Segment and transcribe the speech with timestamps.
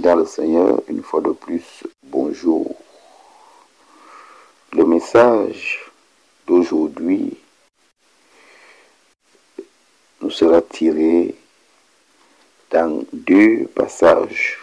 [0.00, 2.74] dans le Seigneur, une fois de plus, bonjour.
[4.72, 5.90] Le message
[6.46, 7.36] d'aujourd'hui
[10.22, 11.34] nous sera tiré
[12.70, 14.58] dans deux passages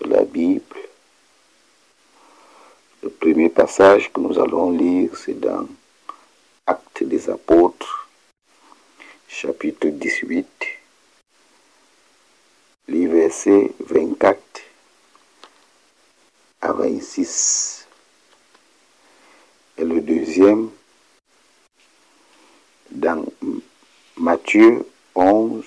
[0.00, 0.76] de la Bible.
[3.02, 5.68] Le premier passage que nous allons lire, c'est dans
[6.66, 8.08] Actes des Apôtres,
[9.28, 10.75] chapitre 18,
[12.88, 14.38] les versets 24
[16.60, 17.86] à 26.
[19.78, 20.70] Et le deuxième,
[22.90, 23.24] dans
[24.16, 25.64] Matthieu 11,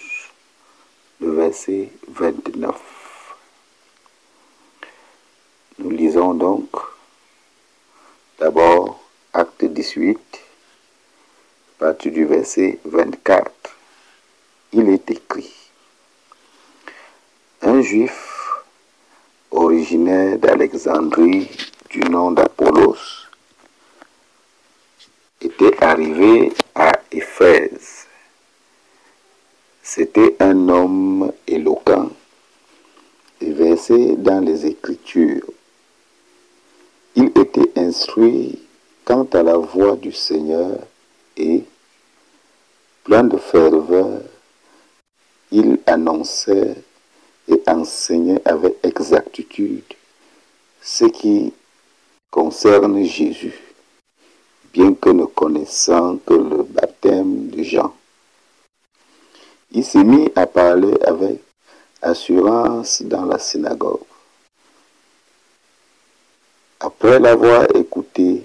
[1.20, 2.76] le verset 29.
[5.80, 6.70] Nous lisons donc
[8.40, 9.00] d'abord
[9.34, 10.20] acte 18,
[11.78, 13.52] partir du verset 24.
[14.74, 15.59] Il est écrit,
[17.82, 18.64] juif
[19.52, 21.50] originaire d'Alexandrie
[21.90, 23.28] du nom d'Apollos
[25.42, 28.06] était arrivé à Éphèse.
[29.82, 32.12] C'était un homme éloquent
[33.42, 35.50] et versé dans les Écritures.
[37.16, 38.60] Il était instruit
[39.06, 40.78] quant à la voix du Seigneur
[41.38, 41.64] et,
[43.04, 44.22] plein de ferveur,
[45.52, 46.76] il annonçait
[47.50, 49.84] et enseignait avec exactitude
[50.82, 51.54] ce qui
[52.32, 53.60] concerne Jésus,
[54.72, 57.94] bien que ne connaissant que le baptême de Jean.
[59.72, 61.42] Il s'est mis à parler avec
[62.02, 64.00] assurance dans la synagogue.
[66.80, 68.44] Après l'avoir écouté,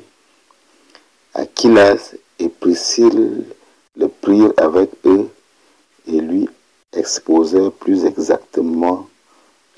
[1.35, 3.45] Aquilas et Priscille
[3.97, 5.29] le prirent avec eux
[6.07, 6.49] et lui
[6.95, 9.09] exposèrent plus exactement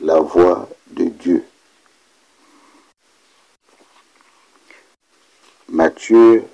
[0.00, 1.44] la voix de Dieu.
[5.68, 6.44] Matthieu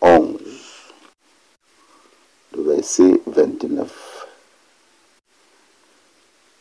[0.00, 0.38] 11,
[2.56, 4.26] le verset 29,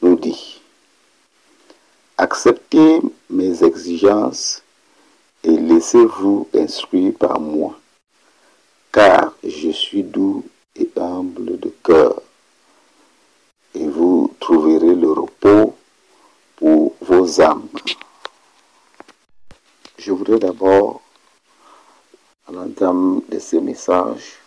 [0.01, 0.61] nous dit,
[2.17, 4.63] Acceptez mes exigences
[5.43, 7.77] et laissez-vous instruire par moi,
[8.91, 12.21] car je suis doux et humble de cœur,
[13.73, 15.75] et vous trouverez le repos
[16.55, 17.67] pour vos âmes.
[19.97, 21.01] Je d'abord,
[22.47, 24.37] à l'entame de ce message,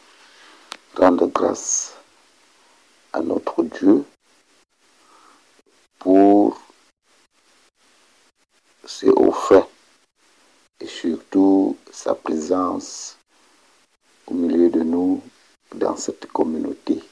[0.97, 1.94] rendre grâce
[3.12, 4.04] à notre Dieu
[5.98, 6.60] pour
[8.84, 9.66] ses hauts faits
[10.80, 13.16] et surtout sa présence
[14.26, 15.22] au milieu de nous
[15.75, 17.02] dans cette communauté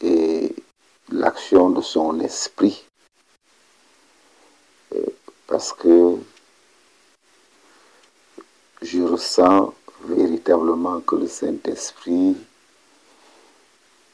[0.00, 0.54] et
[1.10, 2.84] l'action de son esprit
[5.50, 6.16] parce que
[8.82, 9.74] je ressens
[10.04, 12.36] véritablement que le Saint-Esprit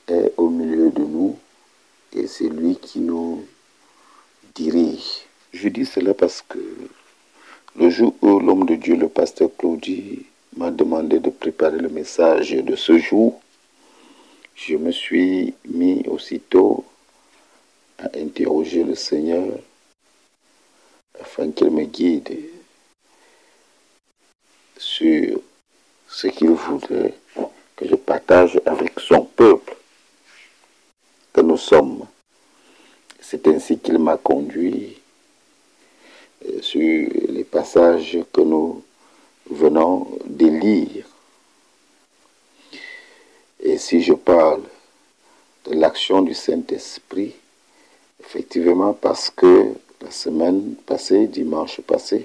[0.08, 1.38] est au milieu de nous
[2.12, 3.44] et c'est lui qui nous
[4.54, 5.26] dirige.
[5.52, 6.58] Je dis cela parce que
[7.76, 12.52] le jour où l'homme de Dieu, le pasteur Claudie, m'a demandé de préparer le message
[12.52, 13.40] de ce jour,
[14.54, 16.84] je me suis mis aussitôt
[17.98, 19.58] à interroger le Seigneur
[21.20, 22.55] afin qu'il me guide
[24.76, 25.40] sur
[26.08, 27.14] ce qu'il voudrait
[27.76, 29.76] que je partage avec son peuple
[31.32, 32.06] que nous sommes.
[33.20, 34.98] C'est ainsi qu'il m'a conduit
[36.60, 38.82] sur les passages que nous
[39.50, 41.06] venons de lire.
[43.60, 44.62] Et si je parle
[45.64, 47.34] de l'action du Saint-Esprit,
[48.20, 52.24] effectivement parce que la semaine passée, dimanche passé,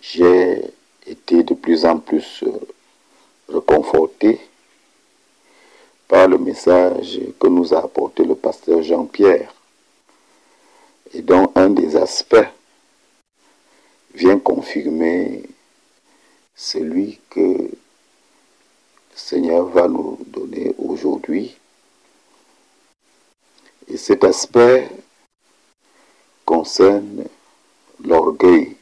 [0.00, 0.62] j'ai
[1.06, 2.44] été de plus en plus
[3.48, 4.40] reconforté
[6.08, 9.54] par le message que nous a apporté le pasteur Jean-Pierre
[11.14, 12.48] et dont un des aspects
[14.14, 15.42] vient confirmer
[16.54, 17.70] celui que le
[19.14, 21.56] Seigneur va nous donner aujourd'hui.
[23.88, 24.88] Et cet aspect
[26.44, 27.24] concerne
[28.04, 28.76] l'orgueil,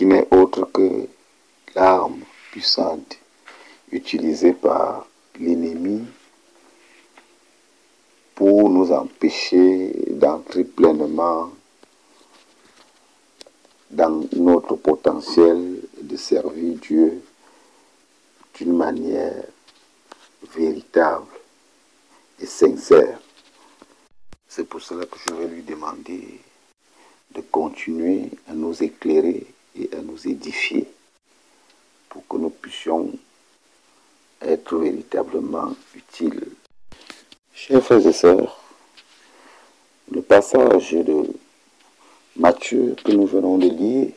[0.00, 1.06] qui n'est autre que
[1.74, 3.18] l'arme puissante
[3.92, 5.06] utilisée par
[5.38, 6.06] l'ennemi
[8.34, 11.50] pour nous empêcher d'entrer pleinement
[13.90, 17.22] dans notre potentiel de servir Dieu
[18.54, 19.44] d'une manière
[20.56, 21.26] véritable
[22.40, 23.20] et sincère.
[24.70, 26.40] pour cela que je vais lui demander
[27.34, 29.46] de continuer à nous éclairer
[29.76, 30.86] et à nous édifier
[32.08, 33.12] pour que nous puissions
[34.42, 36.48] être véritablement utiles.
[37.54, 38.60] Chers frères et sœurs,
[40.10, 41.24] le passage de
[42.36, 44.12] Matthieu que nous venons de lire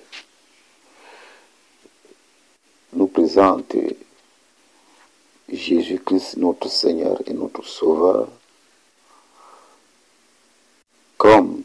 [2.93, 3.75] nous présente
[5.49, 8.29] Jésus-Christ, notre Seigneur et notre Sauveur,
[11.17, 11.63] comme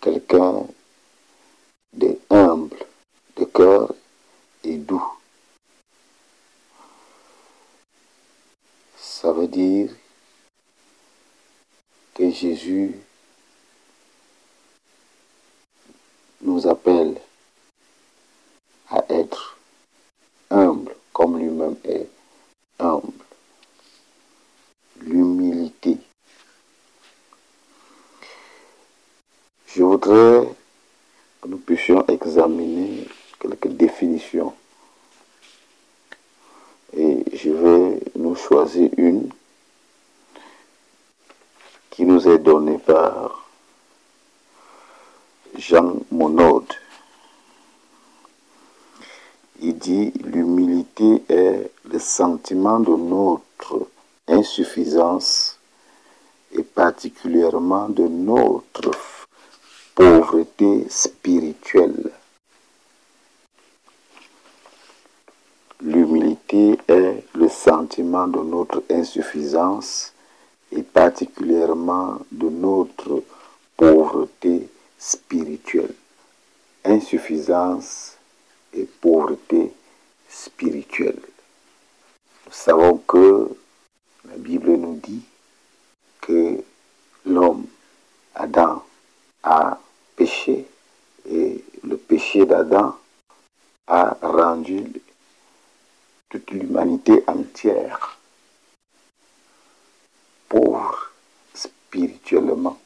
[0.00, 0.66] quelqu'un
[3.60, 5.04] et doux.
[8.96, 9.90] Ça veut dire
[12.14, 12.94] que Jésus
[16.42, 17.20] nous appelle
[18.90, 19.58] à être
[20.50, 22.08] humble comme lui-même est
[22.78, 23.12] humble.
[25.00, 25.96] L'humilité.
[29.66, 30.48] Je voudrais
[31.40, 33.06] que nous puissions examiner
[33.38, 34.54] quelques définitions.
[36.96, 39.30] Et je vais nous choisir une
[41.98, 43.44] qui nous est donnée par
[45.56, 46.62] Jean Monod.
[49.60, 53.88] Il dit l'humilité est le sentiment de notre
[54.28, 55.58] insuffisance
[56.52, 58.92] et particulièrement de notre
[59.96, 62.12] pauvreté spirituelle.
[65.80, 70.12] L'humilité est le sentiment de notre insuffisance
[70.72, 73.22] et particulièrement de notre
[73.76, 74.68] pauvreté
[74.98, 75.94] spirituelle.
[76.84, 78.16] Insuffisance
[78.72, 79.72] et pauvreté
[80.28, 81.20] spirituelle.
[82.46, 83.48] Nous savons que
[84.24, 85.22] la Bible nous dit
[86.20, 86.62] que
[87.24, 87.66] l'homme,
[88.34, 88.82] Adam,
[89.42, 89.78] a
[90.16, 90.66] péché
[91.28, 92.96] et le péché d'Adam
[93.86, 94.84] a rendu
[96.28, 98.18] toute l'humanité entière
[100.48, 101.12] pauvre
[101.88, 102.78] spirituellement.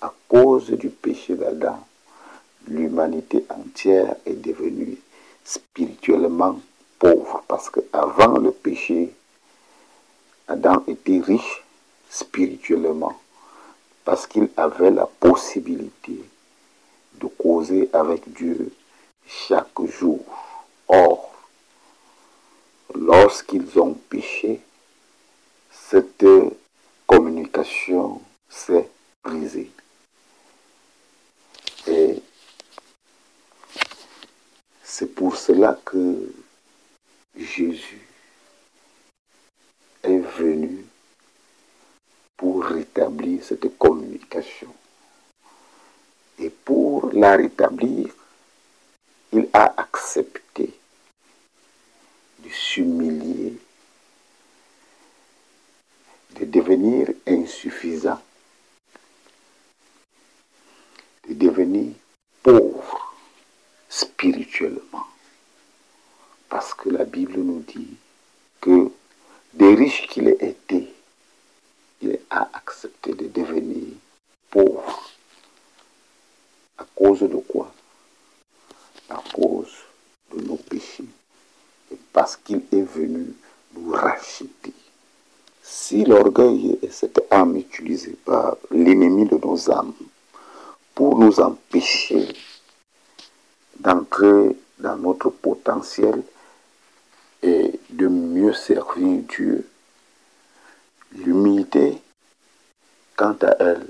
[0.00, 1.84] À cause du péché d'Adam,
[2.68, 4.96] l'humanité entière est devenue
[5.44, 6.60] spirituellement
[7.00, 9.12] pauvre parce qu'avant le péché,
[10.46, 11.64] Adam était riche
[12.08, 13.18] spirituellement
[14.04, 16.24] parce qu'il avait la possibilité
[17.14, 18.72] de causer avec Dieu
[19.26, 20.20] chaque jour.
[20.86, 21.32] Or,
[22.94, 24.60] lorsqu'ils ont péché,
[25.70, 26.24] cette
[27.64, 28.88] s'est
[29.22, 29.70] brisée.
[31.86, 32.22] Et
[34.82, 36.32] c'est pour cela que
[37.36, 38.06] Jésus
[40.02, 40.84] est venu
[42.36, 44.74] pour rétablir cette communication.
[46.38, 48.14] Et pour la rétablir,
[49.32, 50.72] il a accepté
[52.38, 53.58] de s'humilier,
[56.38, 58.20] de devenir insuffisant,
[61.28, 61.92] de devenir
[62.42, 63.14] pauvre
[63.88, 65.06] spirituellement.
[66.48, 67.96] Parce que la Bible nous dit
[68.60, 68.90] que
[69.54, 70.88] des riches qu'il ait été,
[72.00, 73.88] il a accepté de devenir
[74.50, 75.10] pauvre.
[76.78, 77.72] À cause de quoi?
[79.10, 79.74] À cause
[80.32, 81.04] de nos péchés.
[81.90, 83.34] Et parce qu'il est venu
[83.74, 84.72] nous racheter.
[85.70, 89.92] Si l'orgueil est cette âme utilisée par l'ennemi de nos âmes
[90.94, 92.26] pour nous empêcher
[93.78, 96.22] d'entrer dans notre potentiel
[97.42, 99.68] et de mieux servir Dieu,
[101.12, 102.00] l'humilité,
[103.14, 103.86] quant à elle,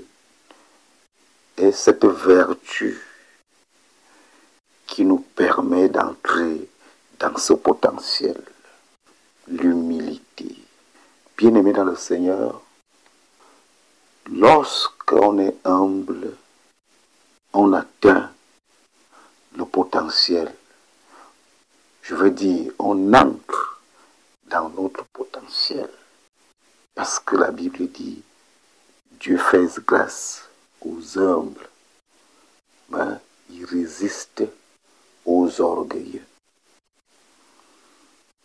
[1.55, 2.99] est cette vertu
[4.85, 6.67] qui nous permet d'entrer
[7.19, 8.41] dans ce potentiel,
[9.47, 9.98] l'humilité.
[11.39, 12.61] Bien-aimé dans le Seigneur,
[14.29, 16.35] lorsqu'on est humble,
[17.53, 18.29] on atteint
[19.55, 20.53] le potentiel.
[22.01, 23.81] Je veux dire, on entre
[24.47, 25.89] dans notre potentiel.
[26.93, 28.21] Parce que la Bible dit,
[29.21, 30.43] Dieu fait grâce
[30.81, 31.69] aux humbles,
[32.89, 33.15] mais
[33.49, 34.43] il résiste
[35.23, 36.25] aux orgueilleux.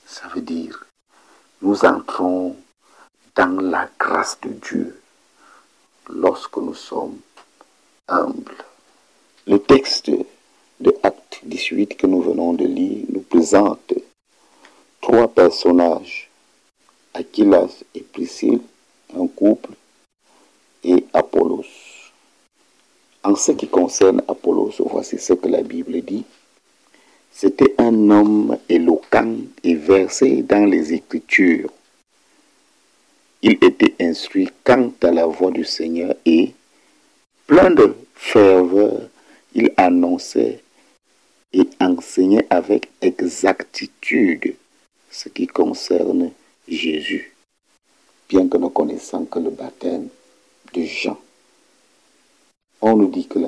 [0.06, 0.86] Ça veut dire,
[1.60, 2.56] nous entrons
[3.34, 5.00] dans la grâce de Dieu
[6.08, 7.18] lorsque nous sommes
[8.08, 8.64] humbles.
[9.46, 10.10] Le texte
[10.80, 13.92] de Acte 18 que nous venons de lire nous présente
[15.00, 16.30] trois personnages,
[17.12, 18.62] Aquilas et Priscille,
[19.16, 19.70] un couple,
[20.82, 21.04] et
[23.22, 26.24] En ce qui concerne Apollos, voici ce que la Bible dit.
[27.32, 31.70] C'était un homme éloquent et versé dans les Écritures.
[33.46, 36.54] Il était instruit quant à la voix du Seigneur et,
[37.46, 39.10] plein de ferveur,
[39.54, 40.62] il annonçait
[41.52, 44.56] et enseignait avec exactitude
[45.10, 46.30] ce qui concerne
[46.66, 47.36] Jésus,
[48.30, 50.08] bien que nous connaissons que le baptême
[50.72, 51.20] de Jean.
[52.80, 53.40] On nous dit que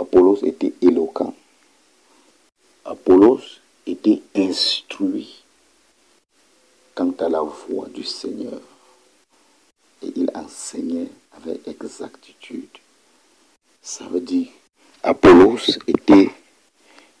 [0.00, 1.32] Apollos était éloquent.
[2.84, 5.44] Apollos était instruit
[6.96, 8.60] quant à la voix du Seigneur
[10.02, 12.68] et il enseignait avec exactitude.
[13.82, 14.48] Ça veut dire
[15.02, 16.30] Apollos était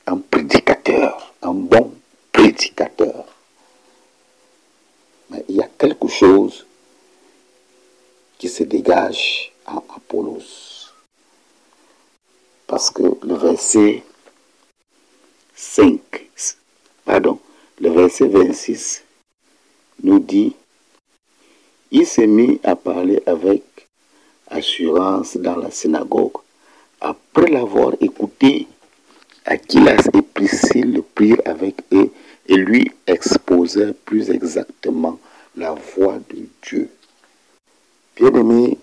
[0.06, 1.94] un prédicateur, un bon
[2.32, 3.24] prédicateur.
[5.30, 6.66] Mais il y a quelque chose
[8.38, 10.90] qui se dégage en Apollos.
[12.66, 14.02] Parce que le verset
[15.54, 16.00] 5,
[17.04, 17.38] pardon,
[17.80, 19.04] le verset 26
[20.02, 20.54] nous dit,
[21.90, 23.62] il s'est mis à parler avec
[24.50, 26.38] assurance dans la synagogue.
[27.00, 28.66] Après l'avoir écouté,
[29.44, 32.10] Aquilas et Priscille le prirent avec eux
[32.46, 35.18] et lui exposèrent plus exactement
[35.56, 36.90] la voix de Dieu.
[38.16, 38.76] Bien-aimé,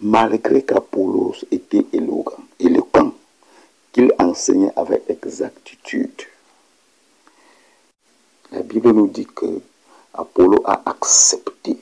[0.00, 3.14] malgré qu'Apollos était éloquent, éloquent
[3.92, 6.22] qu'il enseignait avec exactitude,
[8.50, 9.60] la Bible nous dit que
[10.14, 11.76] Apollo a accepté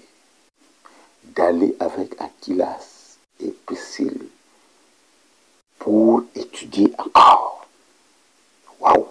[1.35, 4.29] d'aller avec Aquilas et Priscille
[5.79, 7.67] pour étudier encore.
[8.81, 9.07] Waouh!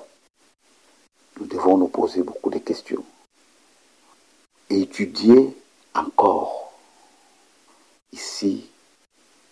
[1.39, 3.03] Nous devons nous poser beaucoup de questions.
[4.69, 5.55] Étudier
[5.95, 6.73] encore.
[8.11, 8.69] Ici,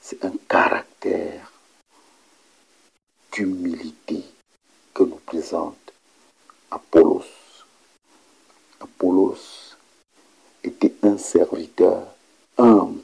[0.01, 1.51] c'est un caractère
[3.31, 4.23] d'humilité
[4.93, 5.93] que nous présente
[6.71, 7.23] Apollos.
[8.79, 9.75] Apollos
[10.63, 12.16] était un serviteur
[12.57, 13.01] humble.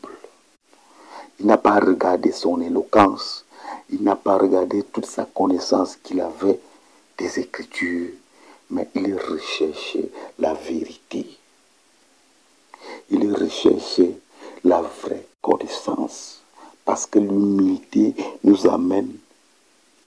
[1.40, 3.46] Il n'a pas regardé son éloquence,
[3.90, 6.60] il n'a pas regardé toute sa connaissance qu'il avait
[7.18, 8.12] des Écritures,
[8.70, 11.38] mais il recherchait la vérité.
[13.10, 14.18] Il recherchait
[14.64, 16.42] la vraie connaissance,
[16.86, 19.18] parce que l'humilité nous amène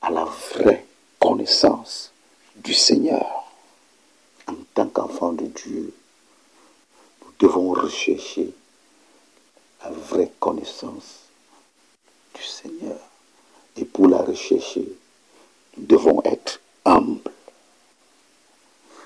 [0.03, 0.85] à la vraie
[1.21, 2.13] connaissance
[2.57, 3.45] du Seigneur.
[4.49, 5.93] En tant qu'enfant de Dieu,
[7.23, 8.53] nous devons rechercher
[9.87, 11.21] la vraie connaissance
[12.35, 12.99] du Seigneur.
[13.77, 14.87] Et pour la rechercher,
[15.77, 17.31] nous devons être humbles.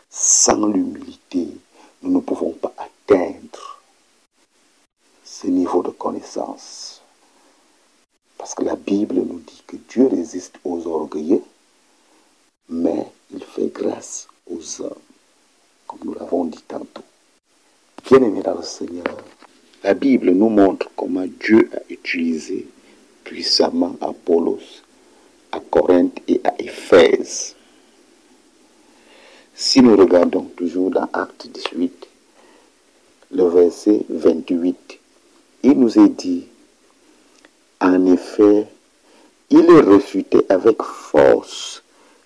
[0.08, 1.48] Sans l'humilité,
[2.02, 3.80] nous ne pouvons pas atteindre
[5.24, 7.02] ce niveau de connaissance.
[8.38, 11.44] Parce que la Bible nous dit que Dieu résiste aux orgueilleux,
[12.68, 15.06] mais il fait grâce aux hommes,
[15.86, 17.02] comme nous l'avons dit tantôt.
[18.04, 19.04] Bien-aimés dans le Seigneur,
[19.82, 22.66] la Bible nous montre comment Dieu a utilisé
[23.24, 24.82] puissamment Apollos
[25.52, 27.54] à Corinthe et à Éphèse.
[29.54, 32.08] Si nous regardons toujours dans Acte 18,
[33.32, 34.98] le verset 28,
[35.62, 36.46] il nous est dit,
[37.80, 38.66] en effet,
[39.50, 41.82] il refutait avec force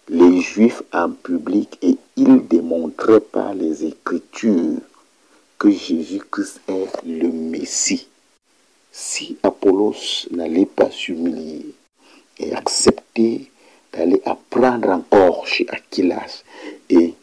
[0.09, 4.81] les Juifs en public et il démontrait par les Écritures
[5.59, 8.09] que Jésus-Christ est le Messie.
[8.93, 11.75] Si Apollos n'allait pas s'humilier
[12.39, 13.51] et accepter
[13.93, 16.43] d'aller apprendre encore chez Aquilas
[16.91, 17.15] et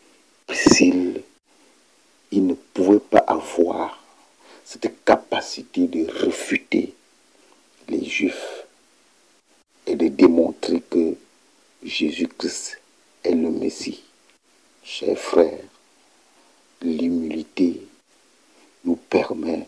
[0.48, 1.22] Priscille,
[2.32, 4.02] il ne pouvait pas avoir
[4.64, 6.94] cette capacité de refuter
[7.90, 8.66] les Juifs
[9.86, 11.16] et de démontrer que
[11.84, 12.80] Jésus-Christ
[13.24, 14.04] est le Messie.
[14.84, 15.64] Chers frères,
[16.82, 17.82] l'humilité
[18.84, 19.68] nous permet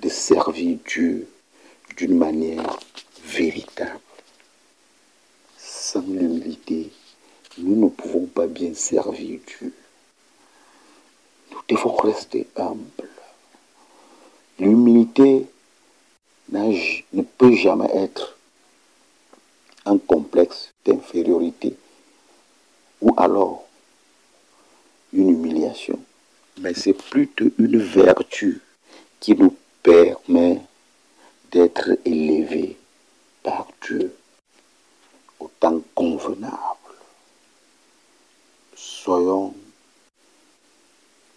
[0.00, 1.28] de servir Dieu
[1.96, 2.78] d'une manière
[3.24, 4.00] véritable.
[5.58, 6.90] Sans l'humilité,
[7.58, 9.74] nous ne pouvons pas bien servir Dieu.
[11.50, 13.08] Nous devons rester humbles.
[14.58, 15.46] L'humilité
[16.52, 18.36] ne peut jamais être
[19.86, 21.76] un complexe d'infériorité
[23.00, 23.64] ou alors
[25.12, 25.98] une humiliation,
[26.60, 28.60] mais c'est plutôt une vertu
[29.18, 30.60] qui nous permet
[31.50, 32.76] d'être élevés
[33.42, 34.14] par Dieu
[35.38, 36.56] au temps convenable.
[38.76, 39.54] Soyons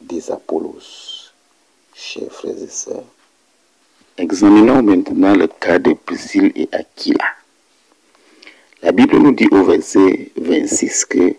[0.02, 1.32] des Apollos,
[1.94, 3.06] chers frères et sœurs.
[4.18, 7.26] Examinons maintenant le cas de Priscille et Aquila.
[8.82, 11.36] La Bible nous dit au verset 26 que,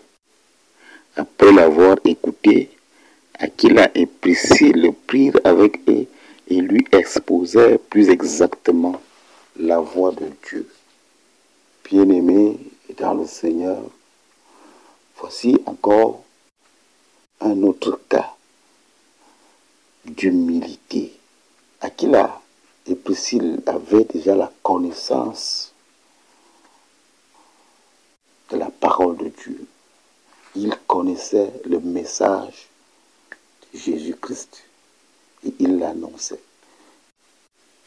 [1.15, 2.74] après l'avoir écouté,
[3.37, 6.07] Aquila et Priscille le prirent avec eux
[6.47, 9.01] et lui exposèrent plus exactement
[9.57, 10.69] la voix de Dieu.
[11.83, 12.57] Bien-aimé
[12.97, 13.81] dans le Seigneur,
[15.17, 16.23] voici encore
[17.41, 18.35] un autre cas
[20.05, 21.13] d'humilité.
[21.81, 22.41] Aquila
[22.87, 25.73] et Priscille avaient déjà la connaissance
[28.49, 29.67] de la parole de Dieu.
[30.55, 32.69] Ils connaissaient le message
[33.75, 34.63] Jésus-Christ
[35.45, 36.41] et ils l'annonçaient.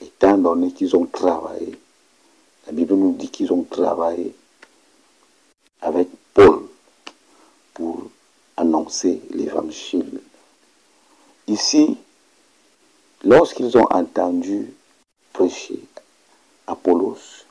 [0.01, 1.79] Étant donné qu'ils ont travaillé,
[2.67, 4.35] la Bible nous dit qu'ils ont travaillé
[5.81, 6.69] avec Paul
[7.75, 8.11] pour
[8.57, 10.21] annoncer l'évangile.
[11.47, 11.97] Ici,
[13.25, 14.73] lorsqu'ils ont entendu
[15.33, 15.81] prêcher
[16.67, 17.45] Apollos,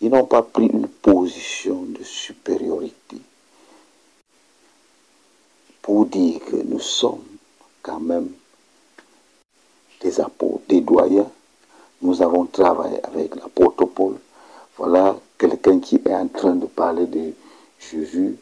[0.00, 3.18] ils n'ont pas pris une position de supériorité
[5.86, 7.22] pour dire que nous sommes
[7.80, 8.28] quand même
[10.00, 11.30] des apôtres, des doyens.
[12.02, 14.18] Nous avons travaillé avec l'apôtre Paul.
[14.76, 17.32] Voilà quelqu'un qui est en train de parler de
[17.78, 18.36] Jésus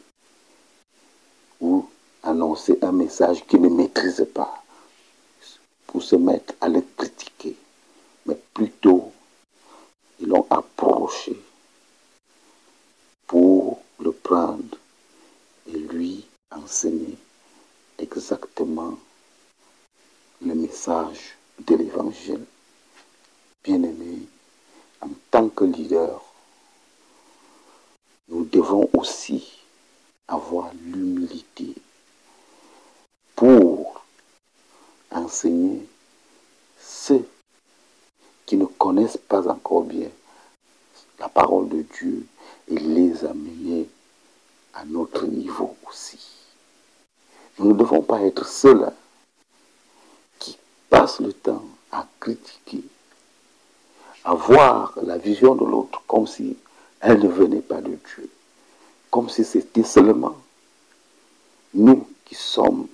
[1.61, 1.85] ou
[2.23, 4.63] annoncer un message qu'il ne maîtrise pas
[5.85, 7.55] pour se mettre à le critiquer.
[8.25, 9.11] Mais plutôt,
[10.19, 11.39] ils l'ont approché
[13.27, 14.79] pour le prendre
[15.67, 17.14] et lui enseigner
[20.41, 22.45] le message de l'évangile.
[23.63, 24.19] Bien-aimé,
[25.01, 26.21] en tant que leader,
[28.27, 29.59] nous devons aussi
[30.27, 31.75] avoir l'humilité
[33.35, 34.03] pour
[35.11, 35.87] enseigner
[36.79, 37.27] ceux
[38.45, 40.09] qui ne connaissent pas encore bien
[41.19, 42.25] la parole de Dieu
[42.67, 43.87] et les amener
[44.73, 46.34] à notre niveau aussi.
[47.57, 48.93] Nous ne devons pas être ceux-là
[50.39, 50.57] qui
[50.89, 52.83] passent le temps à critiquer,
[54.23, 56.57] à voir la vision de l'autre comme si
[56.99, 58.29] elle ne venait pas de Dieu,
[59.09, 60.35] comme si c'était seulement
[61.73, 62.87] nous qui sommes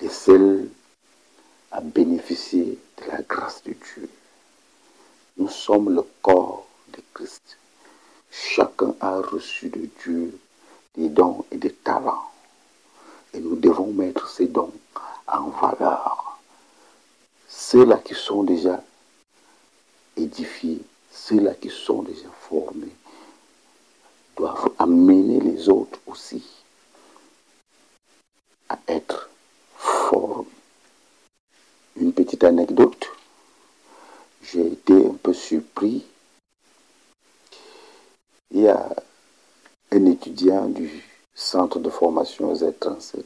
[0.00, 0.68] les seuls
[1.70, 4.08] à bénéficier de la grâce de Dieu.
[5.36, 7.58] Nous sommes le corps de Christ.
[8.30, 10.38] Chacun a reçu de Dieu
[10.96, 12.30] des dons et des talents.
[13.34, 14.72] Et nous devons mettre ces dons
[15.26, 16.38] en valeur.
[17.76, 18.82] Ceux-là qui sont déjà
[20.16, 20.80] édifiés,
[21.12, 22.96] ceux-là qui sont déjà formés,
[24.34, 26.42] doivent amener les autres aussi
[28.70, 29.28] à être
[29.76, 30.46] formés.
[31.96, 33.10] Une petite anecdote.
[34.42, 36.06] J'ai été un peu surpris.
[38.52, 38.88] Il y a
[39.92, 43.22] un étudiant du centre de formation Z37.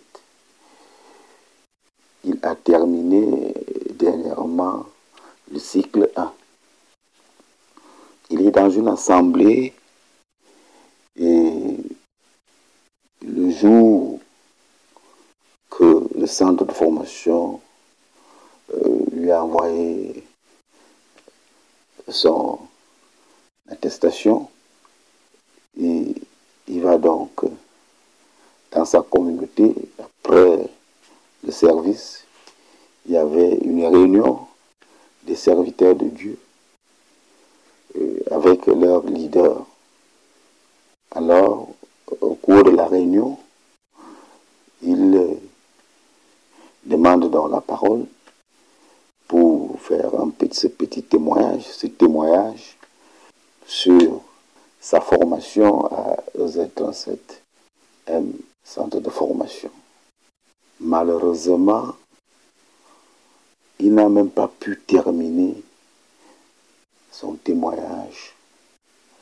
[2.25, 3.55] Il a terminé
[4.01, 4.87] dernièrement
[5.53, 6.33] le cycle 1.
[8.31, 9.75] Il est dans une assemblée
[11.17, 11.77] et
[13.23, 14.21] le jour
[15.69, 17.61] que le centre de formation
[18.73, 20.25] euh, lui a envoyé
[22.09, 22.59] son
[23.69, 24.49] attestation,
[25.79, 26.15] et
[26.67, 27.31] il va donc
[28.73, 30.69] dans sa communauté, après
[31.45, 32.25] le service,
[33.07, 34.47] il y avait une réunion
[35.23, 36.39] des serviteurs de Dieu
[37.97, 39.67] euh, avec leur leader.
[41.11, 41.69] Alors,
[42.21, 43.39] au cours de la réunion,
[44.83, 45.35] il euh,
[46.85, 48.07] demande dans la parole
[49.29, 52.77] pour faire un petit, petit témoignage, ce témoignage
[53.67, 54.21] sur
[54.81, 58.33] sa formation à EZ37M,
[58.65, 59.71] centre de formation.
[60.81, 61.95] Malheureusement,
[63.81, 65.55] il n'a même pas pu terminer
[67.11, 68.35] son témoignage.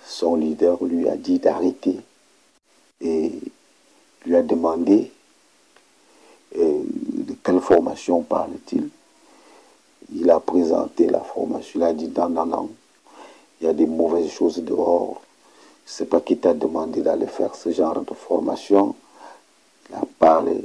[0.05, 2.01] Son leader lui a dit d'arrêter
[3.01, 3.33] et
[4.25, 5.13] lui a demandé
[6.57, 8.89] euh, de quelle formation parle-t-il?
[10.15, 12.71] Il a présenté la formation, il a dit non, non, non,
[13.61, 15.21] il y a des mauvaises choses dehors.
[15.85, 18.95] Sais pas qui t'a demandé d'aller faire ce genre de formation.
[19.89, 20.65] Il a parlé.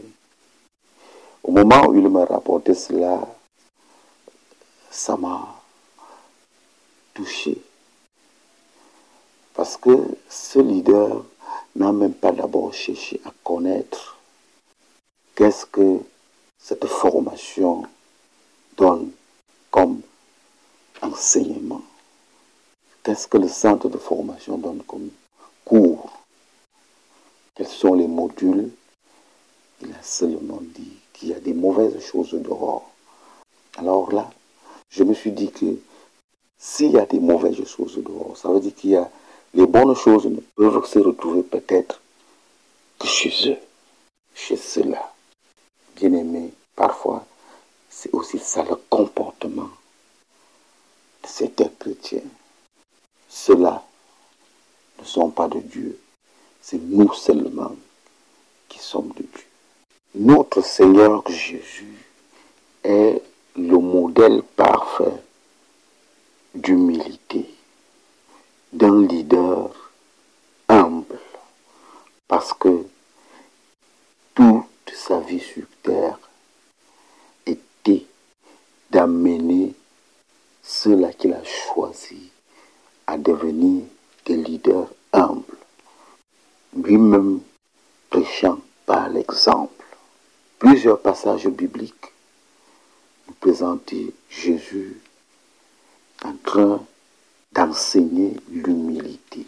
[1.43, 3.25] Au moment où il m'a rapporté cela,
[4.93, 5.59] ça m'a
[7.15, 7.59] touché.
[9.55, 11.25] Parce que ce leader
[11.75, 14.17] n'a même pas d'abord cherché à connaître
[15.35, 15.99] qu'est-ce que
[16.59, 17.83] cette formation
[18.77, 19.11] donne
[19.71, 20.01] comme
[21.01, 21.81] enseignement.
[23.01, 25.09] Qu'est-ce que le centre de formation donne comme
[25.65, 26.11] cours
[27.55, 28.71] Quels sont les modules?
[29.81, 32.89] Il a seulement dit qu'il y a des mauvaises choses dehors.
[33.77, 34.29] Alors là,
[34.95, 35.65] je me suis dit que
[36.57, 39.09] s'il y a des mauvaises choses dehors, ça veut dire qu'il y a
[39.55, 42.01] les bonnes choses ne peuvent se retrouver peut-être
[42.99, 43.57] que chez eux,
[44.33, 45.13] chez ceux-là.
[45.95, 47.25] Bien aimé, parfois,
[47.89, 49.69] c'est aussi ça le comportement
[51.21, 52.23] de certains chrétiens.
[53.29, 53.83] Ceux-là
[54.99, 55.99] ne sont pas de Dieu,
[56.61, 57.75] c'est nous seulement
[58.69, 59.45] qui sommes de Dieu.
[60.15, 61.97] Notre Seigneur Jésus
[62.83, 63.21] est
[63.55, 65.21] le modèle parfait
[66.55, 67.45] d'humilité,
[68.71, 69.69] d'un leader
[70.67, 71.19] humble,
[72.27, 72.85] parce que
[74.33, 76.17] toute sa vie sur terre
[77.45, 78.05] était
[78.89, 79.73] d'amener
[80.63, 82.29] ceux-là qu'il a choisis
[83.05, 83.83] à devenir
[84.25, 85.57] des leaders humbles,
[86.75, 87.41] lui-même
[88.09, 89.85] prêchant par l'exemple.
[90.57, 92.12] Plusieurs passages bibliques
[94.29, 94.97] Jésus
[96.23, 96.83] en train
[97.51, 99.45] d'enseigner l'humilité.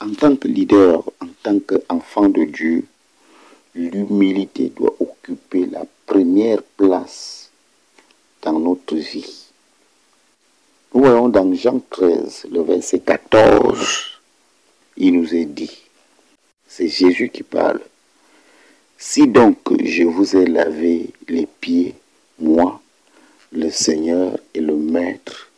[0.00, 2.84] En tant que leader, en tant qu'enfant de Dieu,
[3.74, 7.50] l'humilité doit occuper la première place
[8.42, 9.46] dans notre vie.
[10.92, 14.20] Nous voyons dans Jean 13, le verset 14,
[14.96, 15.78] il nous est dit,
[16.66, 17.80] c'est Jésus qui parle,
[18.96, 21.94] si donc je vous ai lavé les pieds,
[22.38, 22.80] moi,
[23.52, 25.50] le Seigneur et le Maître,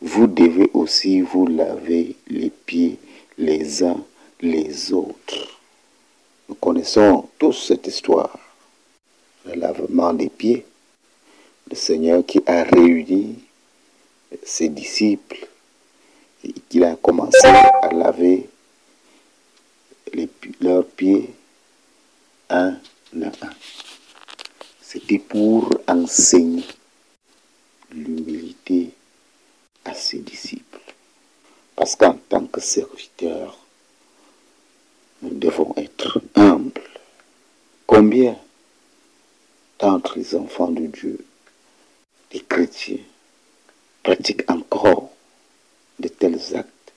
[0.00, 2.98] vous devez aussi vous laver les pieds
[3.38, 4.02] les uns
[4.40, 5.58] les autres.
[6.48, 8.38] Nous connaissons tous cette histoire,
[9.46, 10.66] le lavement des pieds,
[11.70, 13.38] le Seigneur qui a réuni
[14.44, 15.46] ses disciples
[16.44, 18.48] et qu'il a commencé à laver
[20.60, 21.34] leurs pieds
[22.48, 22.76] un
[23.22, 23.50] à un.
[24.80, 26.64] C'était pour enseigner
[27.96, 28.90] l'humilité
[29.84, 30.80] à ses disciples.
[31.74, 33.58] Parce qu'en tant que serviteurs,
[35.22, 36.82] nous devons être humbles.
[37.86, 38.36] Combien
[39.78, 41.24] d'entre les enfants de Dieu,
[42.30, 43.04] des chrétiens,
[44.02, 45.10] pratiquent encore
[45.98, 46.92] de tels actes?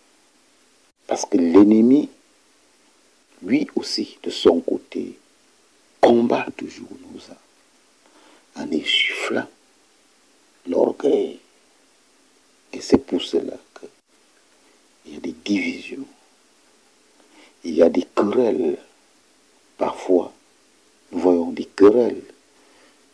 [1.08, 2.10] Parce que l'ennemi,
[3.42, 5.18] lui aussi, de son côté,
[6.02, 7.38] combat toujours nos âmes
[8.56, 9.48] en essoufflant
[10.70, 11.40] l'orgueil.
[12.72, 13.58] Et c'est pour cela
[15.04, 16.06] qu'il y a des divisions,
[17.64, 18.78] il y a des querelles.
[19.78, 20.32] Parfois,
[21.12, 22.22] nous voyons des querelles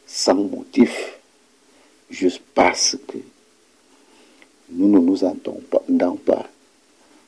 [0.06, 1.18] sans motif,
[2.10, 3.18] juste parce que
[4.70, 6.48] nous ne nous entendons pas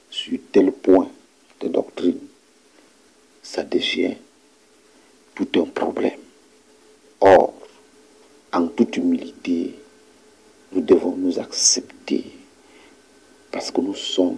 [0.09, 1.09] sur tel point
[1.59, 2.19] de doctrine.
[3.41, 4.15] Ça devient
[5.35, 6.19] tout un problème.
[7.21, 7.53] Or,
[8.51, 9.75] en toute humilité,
[10.71, 12.25] nous devons nous accepter
[13.51, 14.37] parce que nous sommes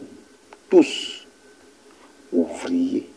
[0.70, 1.26] tous
[2.32, 3.10] ouvriers.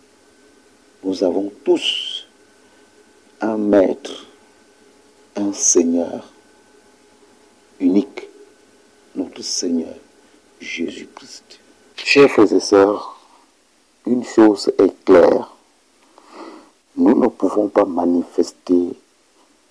[1.04, 2.26] Nous avons tous
[3.40, 4.26] un maître,
[5.36, 6.32] un Seigneur
[7.80, 8.28] unique,
[9.14, 9.94] notre Seigneur
[10.60, 11.58] Jésus-Christ.
[11.96, 13.20] Chers frères et sœurs,
[14.06, 15.54] une chose est claire,
[16.96, 18.90] nous ne pouvons pas manifester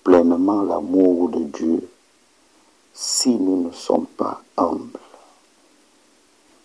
[0.04, 1.88] pleinement l'amour de Dieu
[2.92, 4.98] si nous ne sommes pas humbles.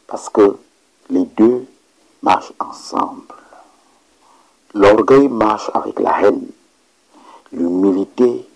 [0.08, 0.58] Parce que
[1.10, 1.66] les deux
[2.22, 3.34] marchent ensemble.
[4.74, 6.48] L'orgueil marche avec la haine.
[7.52, 8.48] L'humilité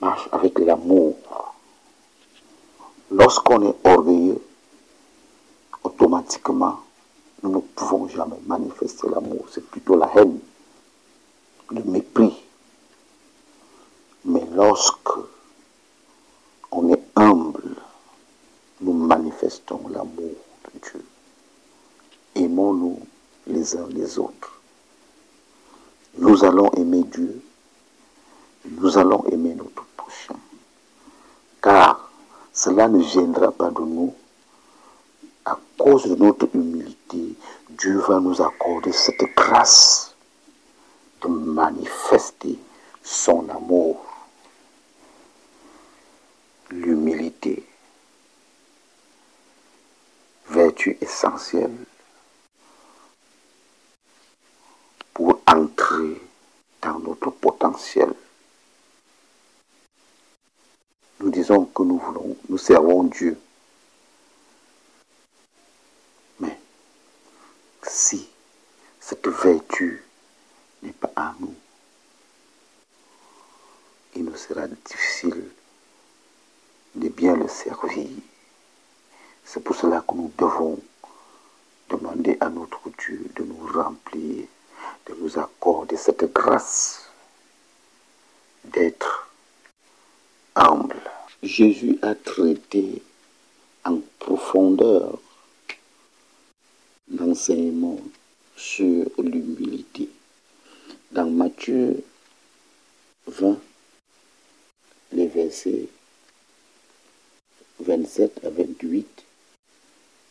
[0.00, 1.16] marche avec l'amour.
[3.10, 4.40] Lorsqu'on est orgueilleux,
[5.82, 6.80] automatiquement,
[7.42, 9.46] nous ne pouvons jamais manifester l'amour.
[9.50, 10.38] C'est plutôt la haine,
[11.70, 12.36] le mépris.
[14.24, 15.10] Mais lorsque
[16.70, 17.76] on est humble,
[18.80, 21.04] nous manifestons l'amour de Dieu.
[22.36, 23.00] Aimons-nous
[23.48, 24.60] les uns les autres.
[26.18, 27.42] Nous allons aimer Dieu.
[28.66, 30.36] Nous allons aimer notre prochain.
[31.60, 32.08] Car
[32.52, 34.14] cela ne gênera pas de nous.
[35.44, 37.34] À cause de notre humilité,
[37.70, 40.14] Dieu va nous accorder cette grâce
[41.22, 42.56] de manifester
[43.02, 44.04] son amour.
[46.70, 47.66] L'humilité,
[50.50, 51.76] vertu essentielle
[55.14, 56.20] pour entrer
[56.82, 58.12] dans notre potentiel.
[61.20, 63.38] Nous disons que nous voulons, nous servons Dieu.
[77.02, 78.08] et bien le servir.
[79.44, 80.78] C'est pour cela que nous devons
[81.88, 84.46] demander à notre Dieu de nous remplir,
[85.06, 87.10] de nous accorder cette grâce
[88.64, 89.28] d'être
[90.54, 91.00] humble.
[91.60, 93.02] Jésus a traité
[93.84, 95.18] en profondeur
[97.14, 98.00] l'enseignement
[98.56, 100.08] sur l'humilité.
[101.12, 102.02] Dans Matthieu
[103.26, 103.58] 20,
[105.12, 105.88] les versets
[107.80, 109.06] 27 à 28,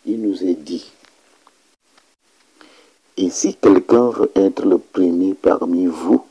[0.07, 0.91] il nous est dit,
[3.17, 6.25] et si quelqu'un veut être le premier parmi vous,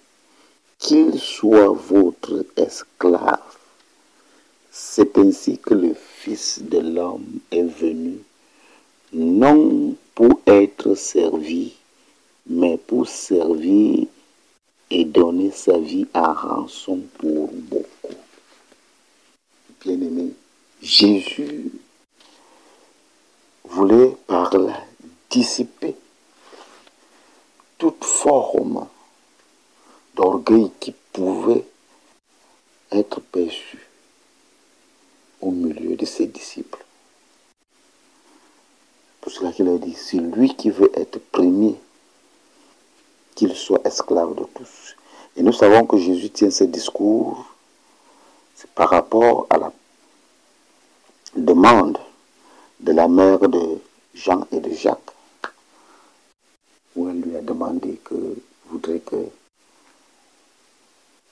[0.81, 3.48] qu'il soit votre esclave.
[4.99, 8.19] C'est ainsi que le Fils de l'homme est venu,
[9.13, 11.75] non pour être servi,
[12.49, 14.09] mais pour servir
[14.91, 18.17] et donner sa vie à rançon pour beaucoup.
[19.83, 20.33] Bien-aimé,
[20.83, 21.71] Jésus
[23.63, 24.85] voulait par là
[25.31, 25.95] dissiper
[27.79, 28.89] toute forme
[30.17, 31.65] d'orgueil qui pouvait
[32.91, 33.88] être perçu
[35.41, 36.85] au milieu de ses disciples.
[39.21, 41.75] Pour cela qu'il a dit, c'est lui qui veut être premier,
[43.35, 44.97] qu'il soit esclave de tous.
[45.37, 47.47] Et nous savons que Jésus tient ce discours,
[48.75, 49.73] par rapport à la
[51.37, 51.99] demande
[52.81, 53.79] de la mère de
[54.15, 55.15] Jean et de Jacques,
[56.97, 59.29] où elle lui a demandé que voudrait que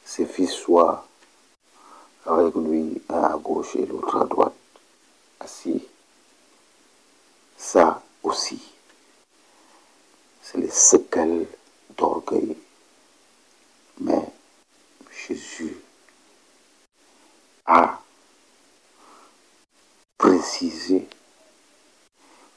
[0.04, 1.05] ses fils soient
[2.26, 4.54] avec lui, un à gauche et l'autre à droite,
[5.40, 5.86] assis.
[7.56, 8.60] Ça aussi,
[10.42, 11.46] c'est les séquelles
[11.96, 12.56] d'orgueil.
[14.00, 14.28] Mais
[15.10, 15.76] Jésus
[17.64, 18.00] a
[20.18, 21.08] précisé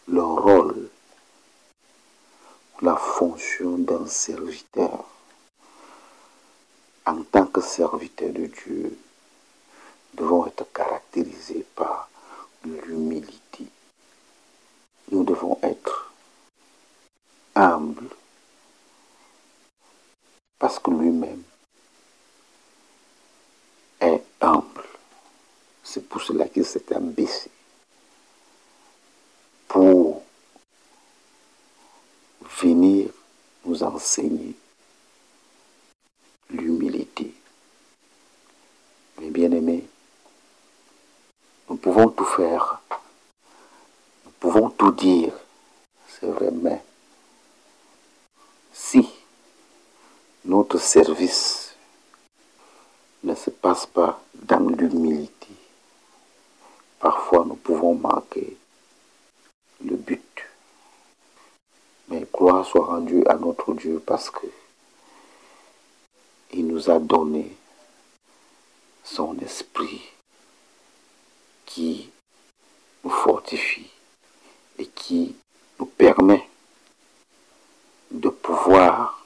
[0.08, 0.90] le rôle,
[2.82, 5.06] la fonction d'un serviteur.
[7.06, 8.98] En tant que serviteur de Dieu,
[11.10, 12.10] être caractérisés par
[12.64, 13.66] l'humilité.
[15.12, 16.12] Nous devons être
[17.56, 18.10] humbles
[20.58, 21.44] parce que lui-même
[24.00, 24.84] est humble.
[25.84, 27.50] C'est pour cela qu'il s'est abaissé
[29.68, 30.24] pour
[32.62, 33.10] venir
[33.66, 34.56] nous enseigner
[36.50, 37.34] l'humilité.
[39.20, 39.88] Mes bien-aimés,
[41.70, 42.82] nous pouvons tout faire,
[44.24, 45.34] nous pouvons tout dire,
[46.08, 46.82] c'est vrai, mais
[48.72, 49.10] si
[50.46, 51.76] notre service
[53.24, 55.50] ne se passe pas dans l'humilité,
[57.00, 58.56] parfois nous pouvons manquer
[59.84, 60.46] le but.
[62.08, 64.48] Mais gloire soit rendue à notre Dieu parce que
[66.54, 67.58] il nous a donné
[69.04, 70.02] son esprit
[71.70, 72.10] qui
[73.04, 73.90] nous fortifie
[74.80, 75.36] et qui
[75.78, 76.50] nous permet
[78.10, 79.24] de pouvoir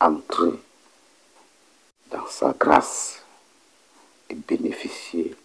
[0.00, 0.58] entrer
[2.10, 3.22] dans sa grâce
[4.30, 5.36] et bénéficier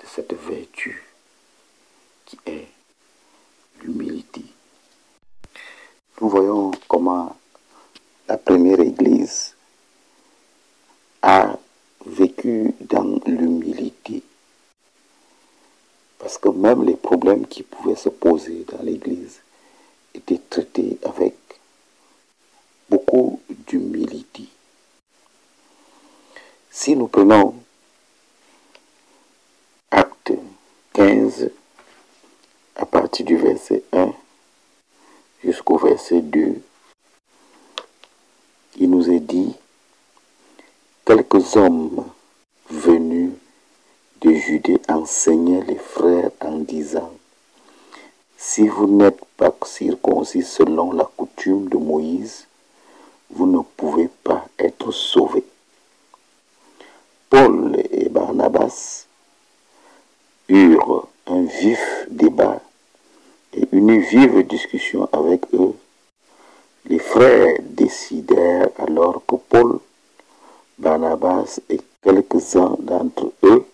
[0.00, 1.04] de cette vertu
[2.24, 2.68] qui est
[3.82, 4.44] l'humilité.
[6.20, 7.36] Nous voyons comment
[8.26, 9.54] la première Église
[11.20, 11.58] a
[12.44, 14.22] dans l'humilité.
[16.18, 19.40] Parce que même les problèmes qui pouvaient se poser dans l'Église
[20.14, 21.34] étaient traités avec
[22.88, 24.44] beaucoup d'humilité.
[26.70, 27.54] Si nous prenons
[29.90, 30.32] acte
[30.94, 31.50] 15
[32.76, 34.12] à partir du verset 1
[35.44, 36.60] jusqu'au verset 2,
[38.80, 39.54] il nous est dit,
[41.04, 42.04] quelques hommes
[42.70, 43.32] venus
[44.20, 46.30] de Judée enseignaient les frères
[48.36, 52.46] si vous n'êtes pas circoncis selon la coutume de Moïse,
[53.30, 55.44] vous ne pouvez pas être sauvés.
[57.28, 59.06] Paul et Barnabas
[60.48, 62.60] eurent un vif débat
[63.52, 65.74] et une vive discussion avec eux.
[66.86, 69.78] Les frères décidèrent alors que Paul,
[70.78, 73.67] Barnabas et quelques-uns d'entre eux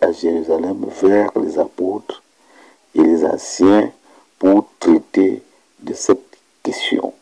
[0.00, 2.22] à Jérusalem vers les apôtres
[2.94, 3.92] et les anciens
[4.38, 5.42] pour traiter
[5.80, 7.12] de cette question.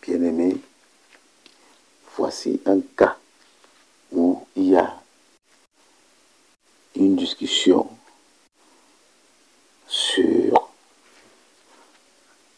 [0.00, 0.56] Bien-aimés,
[2.16, 3.16] voici un cas
[4.10, 4.42] où
[6.94, 7.88] une discussion
[9.86, 10.70] sur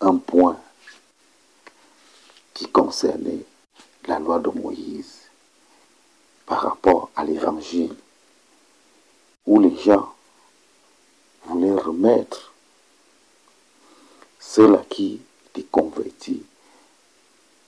[0.00, 0.60] un point
[2.54, 3.44] qui concernait
[4.06, 5.28] la loi de Moïse
[6.46, 7.96] par rapport à l'évangile
[9.48, 10.12] où les gens
[11.44, 12.52] voulaient remettre
[14.38, 16.44] ceux-là qui étaient convertis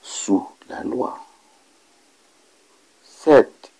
[0.02, 1.18] sous la loi.
[3.02, 3.70] Certes,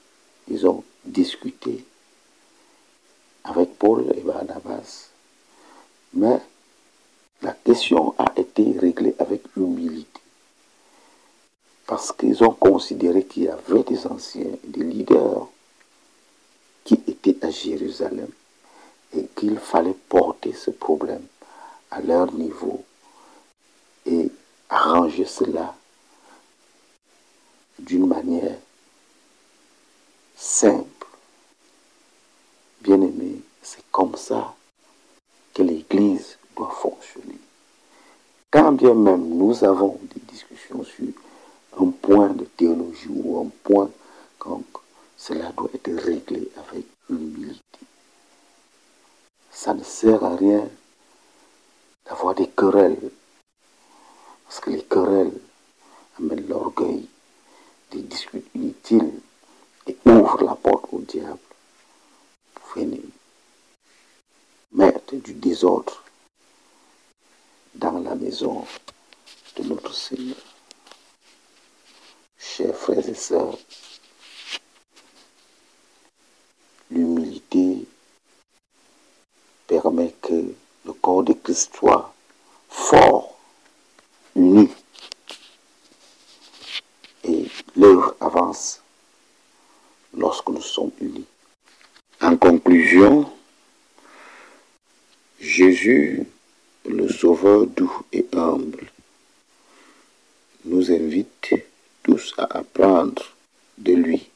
[0.49, 1.85] ils ont discuté
[3.45, 5.11] avec Paul et Barnabas,
[6.15, 6.41] mais
[7.43, 10.21] la question a été réglée avec humilité.
[11.87, 15.49] Parce qu'ils ont considéré qu'il y avait des anciens, des leaders
[16.85, 18.29] qui étaient à Jérusalem
[19.17, 21.25] et qu'il fallait porter ce problème
[21.91, 22.85] à leur niveau
[24.07, 24.31] et
[24.69, 25.75] arranger cela
[27.81, 28.57] d'une manière
[30.37, 31.07] simple.
[32.81, 34.55] Bien aimé, c'est comme ça
[35.55, 37.39] que l'Église doit fonctionner.
[38.51, 41.09] Quand bien même nous avons des discussions sur
[41.81, 43.91] un point de théologie ou un point
[44.39, 44.65] comme
[45.17, 47.61] cela doit être réglé avec humilité.
[49.51, 50.67] Ça ne sert à rien
[52.07, 53.11] d'avoir des querelles,
[54.45, 55.39] parce que les querelles
[56.19, 57.07] amènent l'orgueil,
[57.91, 59.21] des disputes inutiles
[59.87, 61.39] et ouvrent la porte au diable
[62.55, 63.01] pour venir
[64.73, 66.05] mettre du désordre
[67.75, 68.65] dans la maison
[69.57, 70.37] de notre Seigneur.
[72.39, 73.59] Chers frères et sœurs,
[76.91, 77.87] l'humilité
[79.67, 82.13] permet que le corps de Christ soit
[82.69, 83.37] fort,
[84.35, 84.69] uni,
[87.25, 87.47] et
[90.15, 91.27] lorsque nous sommes unis.
[92.21, 93.31] En conclusion,
[95.41, 96.27] Jésus,
[96.89, 98.91] le Sauveur doux et humble,
[100.65, 101.55] nous invite
[102.03, 103.23] tous à apprendre
[103.79, 104.29] de lui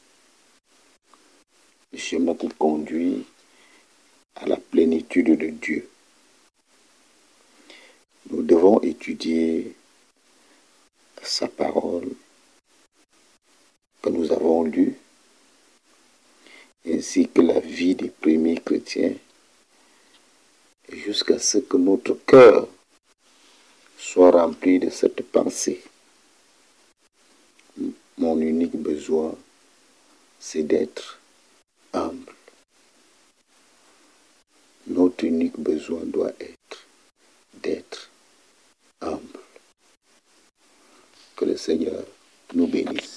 [1.93, 3.25] le chemin qui conduit
[4.35, 5.87] à la plénitude de Dieu.
[8.29, 9.75] Nous devons étudier
[11.21, 12.09] sa parole
[14.05, 14.95] que nous avons lue,
[16.85, 19.15] ainsi que la vie des premiers chrétiens,
[20.91, 22.67] jusqu'à ce que notre cœur
[23.97, 25.81] soit rempli de cette pensée.
[28.19, 29.35] Mon unique besoin,
[30.39, 31.19] c'est d'être
[31.91, 32.31] humble.
[34.85, 36.85] Notre unique besoin doit être
[37.55, 38.11] d'être
[39.01, 39.39] humble.
[41.35, 42.03] Que le Seigneur
[42.53, 43.14] nous bénisse.